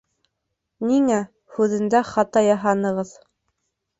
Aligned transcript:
Ниңә... 0.91 1.19
һүҙендә 1.57 2.01
хата 2.13 2.45
яһанығыҙ? 2.47 3.15